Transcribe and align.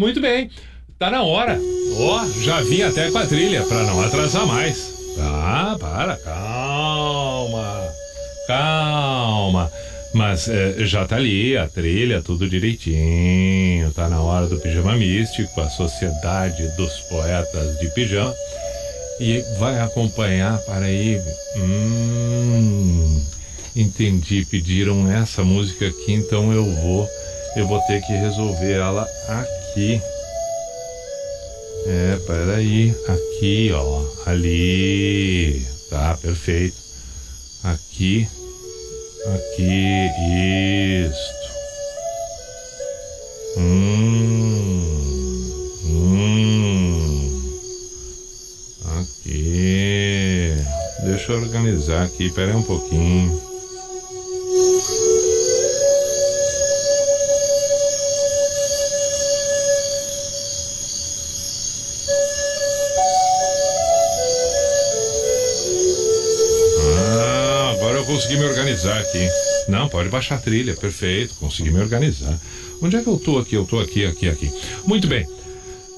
Muito 0.00 0.18
bem. 0.18 0.48
Tá 0.98 1.10
na 1.10 1.22
hora. 1.22 1.60
Ó, 1.98 2.26
já 2.40 2.62
vim 2.62 2.80
até 2.80 3.10
com 3.10 3.18
a 3.18 3.26
trilha 3.26 3.62
pra 3.64 3.82
não 3.82 4.00
atrasar 4.00 4.46
mais. 4.46 4.94
Ah, 5.18 5.76
para, 5.78 6.16
calma. 6.16 7.86
Calma. 8.46 9.70
Mas 10.14 10.48
é, 10.48 10.86
já 10.86 11.04
tá 11.04 11.16
ali 11.16 11.54
a 11.54 11.68
trilha, 11.68 12.22
tudo 12.22 12.48
direitinho. 12.48 13.92
Tá 13.92 14.08
na 14.08 14.22
hora 14.22 14.46
do 14.46 14.58
pijama 14.58 14.96
místico, 14.96 15.60
a 15.60 15.68
sociedade 15.68 16.66
dos 16.78 16.92
poetas 17.10 17.78
de 17.78 17.90
pijama. 17.90 18.34
E 19.20 19.44
vai 19.58 19.78
acompanhar 19.80 20.56
para 20.60 20.86
aí. 20.86 21.20
Hum, 21.58 23.22
entendi. 23.76 24.46
Pediram 24.46 25.12
essa 25.12 25.44
música 25.44 25.88
aqui, 25.88 26.14
então 26.14 26.50
eu 26.54 26.64
vou. 26.76 27.06
Eu 27.56 27.66
vou 27.66 27.80
ter 27.82 28.00
que 28.02 28.12
resolver 28.12 28.72
ela 28.72 29.06
aqui. 29.28 30.00
É, 31.86 32.16
peraí. 32.26 32.94
Aqui, 33.08 33.72
ó. 33.72 34.04
Ali. 34.26 35.66
Tá, 35.88 36.16
perfeito. 36.20 36.76
Aqui. 37.64 38.28
Aqui. 39.26 40.10
Isto. 41.08 41.50
Hum. 43.58 45.00
Hum. 45.86 47.40
Aqui. 49.00 50.54
Deixa 51.04 51.32
eu 51.32 51.40
organizar 51.42 52.04
aqui. 52.04 52.30
Peraí 52.30 52.54
um 52.54 52.62
pouquinho. 52.62 53.49
Consegui 68.10 68.38
me 68.38 68.44
organizar 68.44 68.98
aqui. 68.98 69.28
Não, 69.68 69.88
pode 69.88 70.08
baixar 70.08 70.34
a 70.34 70.38
trilha, 70.38 70.74
perfeito, 70.74 71.36
consegui 71.36 71.70
me 71.70 71.80
organizar. 71.80 72.36
Onde 72.82 72.96
é 72.96 73.02
que 73.02 73.06
eu 73.06 73.16
tô 73.16 73.38
aqui? 73.38 73.54
Eu 73.54 73.64
tô 73.64 73.78
aqui, 73.78 74.04
aqui, 74.04 74.28
aqui. 74.28 74.52
Muito 74.84 75.06
bem. 75.06 75.24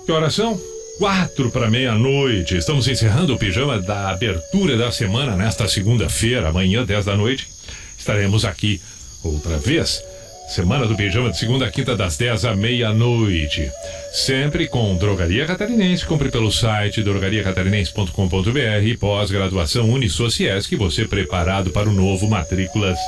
Que 0.04 0.12
horas 0.12 0.34
são? 0.34 0.60
Quatro 0.98 1.50
para 1.50 1.70
meia-noite. 1.70 2.54
Estamos 2.54 2.86
encerrando 2.86 3.34
o 3.34 3.38
pijama 3.38 3.80
da 3.80 4.10
abertura 4.10 4.76
da 4.76 4.92
semana 4.92 5.36
nesta 5.36 5.66
segunda-feira, 5.66 6.48
amanhã, 6.48 6.84
10 6.84 7.06
da 7.06 7.16
noite. 7.16 7.48
Estaremos 7.98 8.44
aqui 8.44 8.80
outra 9.24 9.56
vez. 9.56 10.02
Semana 10.52 10.86
do 10.86 10.94
Pijama 10.94 11.30
de 11.30 11.38
segunda 11.38 11.64
a 11.64 11.70
quinta, 11.70 11.96
das 11.96 12.18
10 12.18 12.44
à 12.44 12.54
meia-noite. 12.54 13.72
Sempre 14.12 14.68
com 14.68 14.94
Drogaria 14.98 15.46
Catarinense. 15.46 16.04
Compre 16.04 16.30
pelo 16.30 16.52
site 16.52 17.02
drogariacatarinense.com.br 17.02 18.84
e 18.84 18.94
pós-graduação 18.94 19.88
Unisociesc. 19.88 20.76
Você 20.76 21.06
preparado 21.06 21.70
para 21.70 21.88
o 21.88 21.92
novo 21.94 22.28
Matrículas 22.28 22.98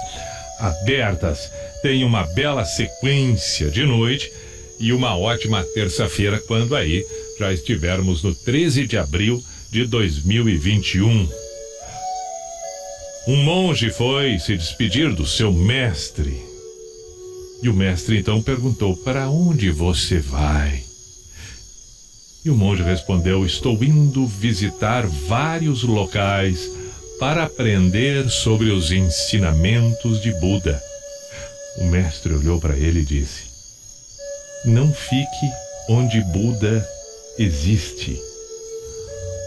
Abertas. 0.59 1.53
Tem 1.83 2.03
uma 2.03 2.23
bela 2.23 2.65
sequência 2.65 3.71
de 3.71 3.85
noite 3.85 4.33
e 4.81 4.91
uma 4.95 5.15
ótima 5.15 5.63
terça-feira, 5.75 6.39
quando 6.47 6.75
aí 6.75 7.05
já 7.39 7.53
estivermos 7.53 8.23
no 8.23 8.35
13 8.35 8.87
de 8.87 8.97
abril 8.97 9.45
de 9.71 9.85
2021. 9.85 11.29
Um 13.29 13.37
monge 13.37 13.91
foi 13.91 14.39
se 14.39 14.57
despedir 14.57 15.13
do 15.15 15.27
seu 15.27 15.53
mestre. 15.53 16.54
E 17.65 17.69
o 17.71 17.73
mestre 17.73 18.19
então 18.19 18.43
perguntou: 18.43 18.95
Para 18.95 19.31
onde 19.31 19.71
você 19.71 20.19
vai? 20.19 20.85
E 22.45 22.51
o 22.51 22.55
monge 22.55 22.83
respondeu: 22.83 23.47
Estou 23.47 23.83
indo 23.83 24.27
visitar 24.27 25.07
vários 25.07 25.83
locais 25.83 26.71
para 27.19 27.45
aprender 27.45 28.29
sobre 28.29 28.71
os 28.71 28.93
ensinamentos 28.93 30.21
de 30.21 30.31
Buda. 30.41 30.79
O 31.79 31.87
mestre 31.87 32.35
olhou 32.35 32.61
para 32.61 32.77
ele 32.77 33.01
e 33.01 33.05
disse: 33.07 33.45
Não 34.67 34.93
fique 34.93 35.51
onde 35.89 36.21
Buda 36.21 36.87
existe. 37.39 38.21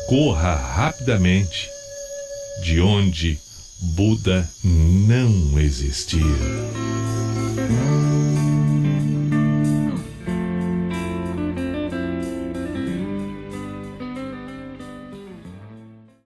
Corra 0.07 0.55
rapidamente 0.55 1.69
de 2.63 2.81
onde 2.81 3.37
Buda 3.79 4.49
não 4.63 5.59
existir. 5.59 6.25